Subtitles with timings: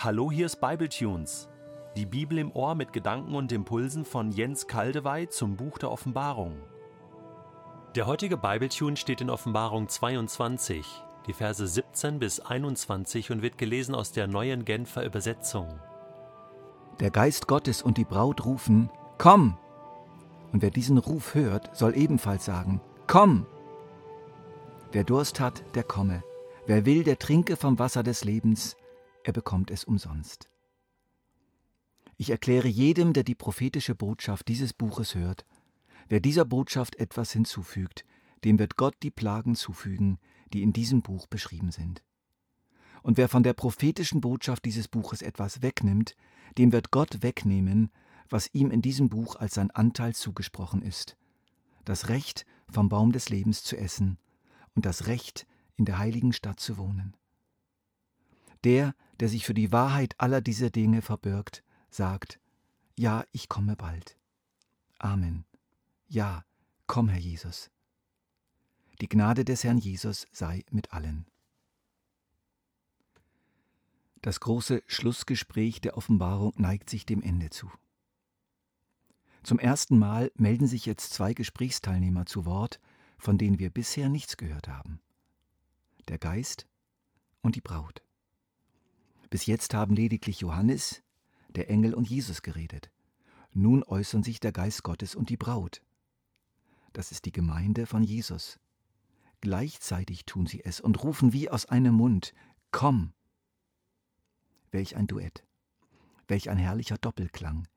[0.00, 1.48] Hallo, hier ist Bibletunes.
[1.96, 6.54] Die Bibel im Ohr mit Gedanken und Impulsen von Jens Kaldewey zum Buch der Offenbarung.
[7.96, 10.86] Der heutige Bibletune steht in Offenbarung 22,
[11.26, 15.80] die Verse 17 bis 21 und wird gelesen aus der neuen Genfer Übersetzung.
[17.00, 19.58] Der Geist Gottes und die Braut rufen, Komm!
[20.52, 23.46] Und wer diesen Ruf hört, soll ebenfalls sagen, Komm!
[24.92, 26.22] Wer Durst hat, der komme.
[26.66, 28.76] Wer will, der trinke vom Wasser des Lebens
[29.28, 30.48] er bekommt es umsonst.
[32.16, 35.44] Ich erkläre jedem, der die prophetische Botschaft dieses Buches hört,
[36.08, 38.06] wer dieser Botschaft etwas hinzufügt,
[38.44, 40.18] dem wird Gott die Plagen zufügen,
[40.54, 42.02] die in diesem Buch beschrieben sind.
[43.02, 46.16] Und wer von der prophetischen Botschaft dieses Buches etwas wegnimmt,
[46.56, 47.92] dem wird Gott wegnehmen,
[48.30, 51.18] was ihm in diesem Buch als sein Anteil zugesprochen ist,
[51.84, 54.16] das Recht vom Baum des Lebens zu essen
[54.74, 57.14] und das Recht in der heiligen Stadt zu wohnen.
[58.64, 62.40] Der, der sich für die Wahrheit aller dieser Dinge verbirgt, sagt,
[62.96, 64.16] ja, ich komme bald.
[64.98, 65.44] Amen.
[66.08, 66.44] Ja,
[66.86, 67.70] komm, Herr Jesus.
[69.00, 71.26] Die Gnade des Herrn Jesus sei mit allen.
[74.22, 77.70] Das große Schlussgespräch der Offenbarung neigt sich dem Ende zu.
[79.44, 82.80] Zum ersten Mal melden sich jetzt zwei Gesprächsteilnehmer zu Wort,
[83.16, 85.00] von denen wir bisher nichts gehört haben.
[86.08, 86.66] Der Geist
[87.42, 88.02] und die Braut.
[89.30, 91.02] Bis jetzt haben lediglich Johannes,
[91.50, 92.90] der Engel und Jesus geredet.
[93.52, 95.82] Nun äußern sich der Geist Gottes und die Braut.
[96.92, 98.58] Das ist die Gemeinde von Jesus.
[99.40, 102.34] Gleichzeitig tun sie es und rufen wie aus einem Mund,
[102.70, 103.12] Komm!
[104.70, 105.44] Welch ein Duett,
[106.26, 107.68] welch ein herrlicher Doppelklang.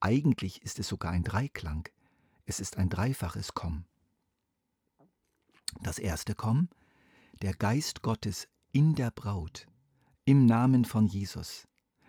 [0.00, 1.88] Eigentlich ist es sogar ein Dreiklang,
[2.44, 3.84] es ist ein dreifaches Komm.
[5.80, 6.68] Das erste Komm,
[7.40, 9.66] der Geist Gottes in der Braut,
[10.24, 11.66] im Namen von Jesus,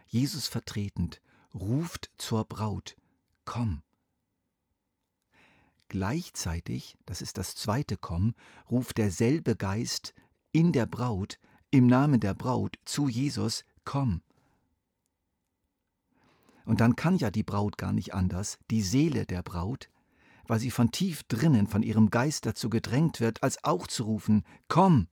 [0.08, 1.22] Jesus vertretend,
[1.54, 2.96] ruft zur Braut,
[3.46, 3.82] komm.
[5.88, 8.34] Gleichzeitig, das ist das zweite Komm,
[8.70, 10.14] ruft derselbe Geist
[10.52, 11.40] in der Braut,
[11.72, 14.22] im Namen der Braut zu Jesus, komm.
[16.66, 19.90] Und dann kann ja die Braut gar nicht anders, die Seele der Braut,
[20.48, 24.44] weil sie von tief drinnen von ihrem Geist dazu gedrängt wird, als auch zu rufen,
[24.68, 25.08] komm.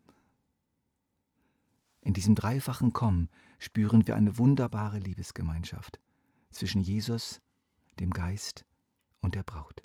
[2.02, 3.30] In diesem dreifachen Kommen
[3.60, 6.00] spüren wir eine wunderbare Liebesgemeinschaft
[6.50, 7.42] zwischen Jesus,
[8.00, 8.66] dem Geist
[9.22, 9.82] und der Braut.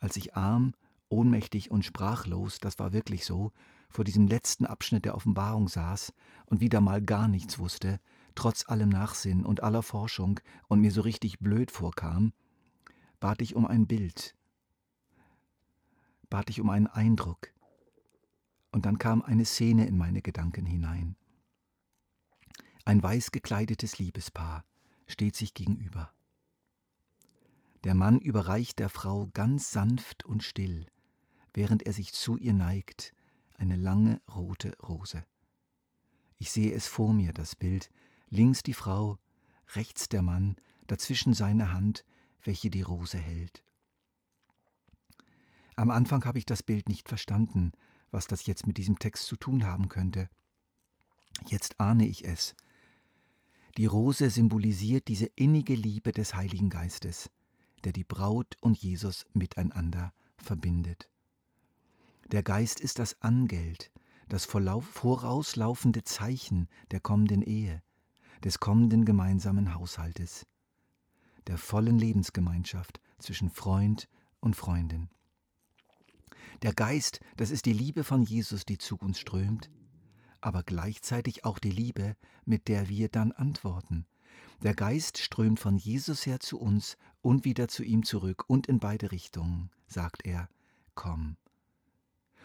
[0.00, 0.74] Als ich arm,
[1.08, 3.52] ohnmächtig und sprachlos, das war wirklich so,
[3.88, 6.12] vor diesem letzten Abschnitt der Offenbarung saß
[6.46, 8.00] und wieder mal gar nichts wusste,
[8.34, 12.32] trotz allem Nachsinn und aller Forschung und mir so richtig blöd vorkam,
[13.20, 14.34] bat ich um ein Bild,
[16.28, 17.52] bat ich um einen Eindruck,
[18.72, 21.16] und dann kam eine Szene in meine Gedanken hinein.
[22.84, 24.64] Ein weiß gekleidetes Liebespaar
[25.06, 26.12] steht sich gegenüber.
[27.84, 30.86] Der Mann überreicht der Frau ganz sanft und still,
[31.52, 33.14] während er sich zu ihr neigt,
[33.56, 35.24] eine lange rote Rose.
[36.38, 37.90] Ich sehe es vor mir, das Bild,
[38.30, 39.18] links die Frau,
[39.74, 40.56] rechts der Mann,
[40.86, 42.04] dazwischen seine Hand,
[42.42, 43.62] welche die Rose hält.
[45.76, 47.72] Am Anfang habe ich das Bild nicht verstanden,
[48.12, 50.28] was das jetzt mit diesem Text zu tun haben könnte.
[51.46, 52.54] Jetzt ahne ich es.
[53.76, 57.30] Die Rose symbolisiert diese innige Liebe des Heiligen Geistes,
[57.84, 61.08] der die Braut und Jesus miteinander verbindet.
[62.30, 63.90] Der Geist ist das Angeld,
[64.28, 67.82] das vorauslaufende Zeichen der kommenden Ehe,
[68.44, 70.46] des kommenden gemeinsamen Haushaltes,
[71.46, 74.08] der vollen Lebensgemeinschaft zwischen Freund
[74.40, 75.08] und Freundin.
[76.60, 79.70] Der Geist, das ist die Liebe von Jesus, die zu uns strömt,
[80.40, 84.06] aber gleichzeitig auch die Liebe, mit der wir dann antworten.
[84.62, 88.78] Der Geist strömt von Jesus her zu uns und wieder zu ihm zurück und in
[88.78, 90.48] beide Richtungen, sagt er,
[90.94, 91.36] komm.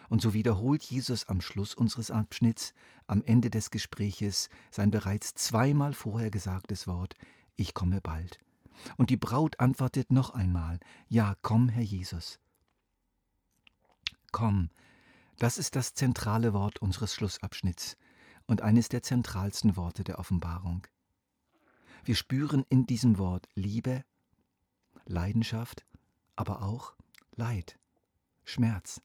[0.08, 2.72] Und so wiederholt Jesus am Schluss unseres Abschnitts,
[3.06, 7.14] am Ende des Gespräches, sein bereits zweimal vorher gesagtes Wort,
[7.56, 8.38] ich komme bald.
[8.96, 10.78] Und die Braut antwortet noch einmal,
[11.08, 12.40] ja, komm, Herr Jesus
[14.32, 14.70] komm.
[15.38, 17.96] Das ist das zentrale Wort unseres Schlussabschnitts
[18.46, 20.86] und eines der zentralsten Worte der Offenbarung.
[22.04, 24.04] Wir spüren in diesem Wort Liebe,
[25.04, 25.86] Leidenschaft,
[26.36, 26.94] aber auch
[27.36, 27.78] Leid,
[28.44, 29.00] Schmerz.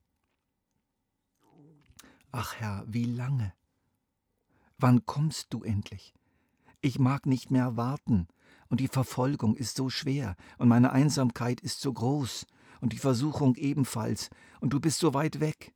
[2.32, 3.54] Ach Herr, wie lange?
[4.78, 6.16] Wann kommst du endlich?
[6.82, 8.28] Ich mag nicht mehr warten,
[8.70, 12.48] und die Verfolgung ist so schwer, und meine Einsamkeit ist so groß,
[12.84, 15.74] und die Versuchung ebenfalls, und du bist so weit weg.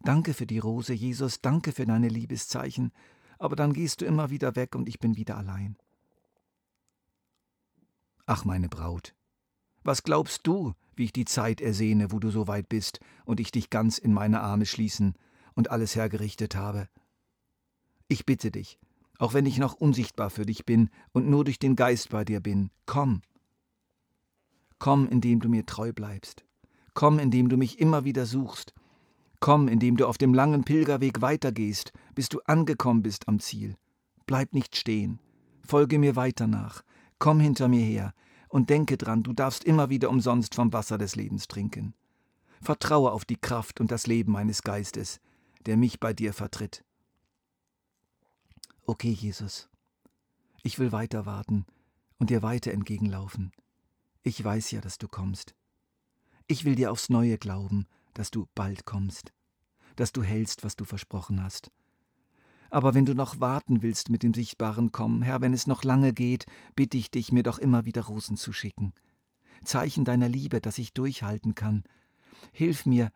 [0.00, 2.90] Danke für die Rose, Jesus, danke für deine Liebeszeichen,
[3.38, 5.76] aber dann gehst du immer wieder weg und ich bin wieder allein.
[8.24, 9.14] Ach, meine Braut,
[9.82, 13.52] was glaubst du, wie ich die Zeit ersehne, wo du so weit bist und ich
[13.52, 15.12] dich ganz in meine Arme schließen
[15.52, 16.88] und alles hergerichtet habe?
[18.08, 18.78] Ich bitte dich,
[19.18, 22.40] auch wenn ich noch unsichtbar für dich bin und nur durch den Geist bei dir
[22.40, 23.20] bin, komm.
[24.78, 26.44] Komm, indem du mir treu bleibst.
[26.94, 28.74] Komm, indem du mich immer wieder suchst.
[29.40, 33.76] Komm, indem du auf dem langen Pilgerweg weitergehst, bis du angekommen bist am Ziel.
[34.26, 35.18] Bleib nicht stehen.
[35.66, 36.82] Folge mir weiter nach.
[37.18, 38.14] Komm hinter mir her
[38.48, 41.94] und denke dran, du darfst immer wieder umsonst vom Wasser des Lebens trinken.
[42.62, 45.20] Vertraue auf die Kraft und das Leben meines Geistes,
[45.66, 46.84] der mich bei dir vertritt.
[48.86, 49.68] Okay, Jesus,
[50.62, 51.66] ich will weiter warten
[52.18, 53.52] und dir weiter entgegenlaufen.
[54.24, 55.54] Ich weiß ja, dass du kommst.
[56.48, 59.32] Ich will dir aufs neue glauben, dass du bald kommst,
[59.94, 61.70] dass du hältst, was du versprochen hast
[62.74, 66.12] aber wenn du noch warten willst mit dem sichtbaren Kommen, Herr, wenn es noch lange
[66.12, 66.44] geht,
[66.74, 68.92] bitte ich dich, mir doch immer wieder Rosen zu schicken.
[69.62, 71.84] Zeichen deiner Liebe, dass ich durchhalten kann.
[72.50, 73.12] Hilf mir,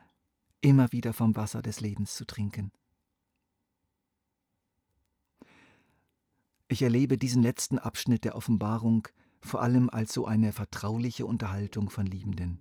[0.60, 2.70] immer wieder vom Wasser des Lebens zu trinken.
[6.68, 9.08] Ich erlebe diesen letzten Abschnitt der Offenbarung
[9.40, 12.60] vor allem als so eine vertrauliche Unterhaltung von Liebenden.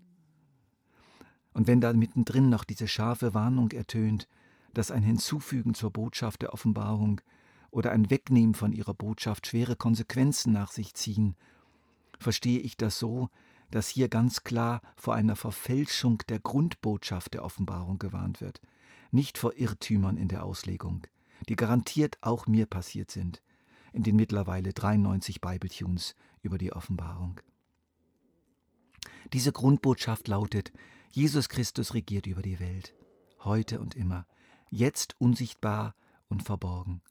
[1.53, 4.27] Und wenn da mittendrin noch diese scharfe Warnung ertönt,
[4.73, 7.19] dass ein Hinzufügen zur Botschaft der Offenbarung
[7.71, 11.35] oder ein Wegnehmen von ihrer Botschaft schwere Konsequenzen nach sich ziehen,
[12.19, 13.29] verstehe ich das so,
[13.71, 18.61] dass hier ganz klar vor einer Verfälschung der Grundbotschaft der Offenbarung gewarnt wird,
[19.11, 21.07] nicht vor Irrtümern in der Auslegung,
[21.49, 23.41] die garantiert auch mir passiert sind,
[23.93, 26.15] in den mittlerweile 93 Bibletunes
[26.47, 27.41] über die Offenbarung.
[29.33, 30.71] Diese Grundbotschaft lautet,
[31.11, 32.95] Jesus Christus regiert über die Welt,
[33.43, 34.25] heute und immer,
[34.69, 35.93] jetzt unsichtbar
[36.29, 37.01] und verborgen.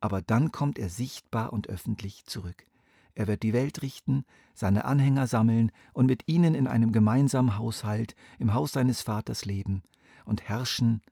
[0.00, 2.66] Aber dann kommt er sichtbar und öffentlich zurück.
[3.14, 4.24] Er wird die Welt richten,
[4.54, 9.82] seine Anhänger sammeln und mit ihnen in einem gemeinsamen Haushalt im Haus seines Vaters leben
[10.24, 11.02] und herrschen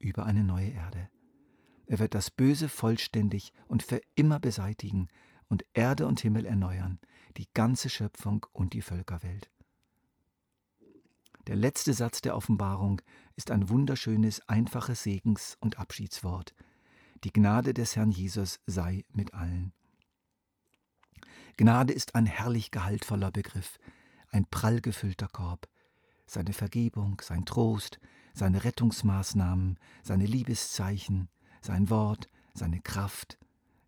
[0.00, 1.08] über eine neue Erde.
[1.86, 5.06] Er wird das Böse vollständig und für immer beseitigen
[5.48, 6.98] und Erde und Himmel erneuern,
[7.36, 9.50] die ganze Schöpfung und die Völkerwelt.
[11.46, 13.00] Der letzte Satz der Offenbarung
[13.36, 16.54] ist ein wunderschönes, einfaches Segens- und Abschiedswort.
[17.22, 19.72] Die Gnade des Herrn Jesus sei mit allen.
[21.56, 23.78] Gnade ist ein herrlich gehaltvoller Begriff,
[24.30, 25.68] ein prall gefüllter Korb.
[26.26, 28.00] Seine Vergebung, sein Trost,
[28.34, 31.28] seine Rettungsmaßnahmen, seine Liebeszeichen,
[31.62, 33.38] sein Wort, seine Kraft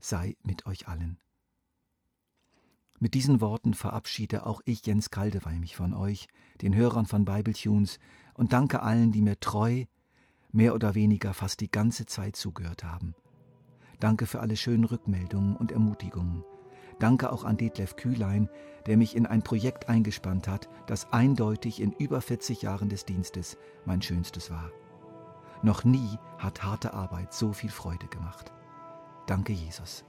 [0.00, 1.19] sei mit euch allen.
[3.00, 6.26] Mit diesen Worten verabschiede auch ich, Jens Kaldewey, mich von euch,
[6.62, 8.00] den Hörern von Bibletunes,
[8.34, 9.84] und danke allen, die mir treu,
[10.50, 13.14] mehr oder weniger fast die ganze Zeit zugehört haben.
[14.00, 16.44] Danke für alle schönen Rückmeldungen und Ermutigungen.
[16.98, 18.48] Danke auch an Detlef Kühlein,
[18.86, 23.56] der mich in ein Projekt eingespannt hat, das eindeutig in über 40 Jahren des Dienstes
[23.84, 24.72] mein schönstes war.
[25.62, 28.52] Noch nie hat harte Arbeit so viel Freude gemacht.
[29.26, 30.04] Danke, Jesus.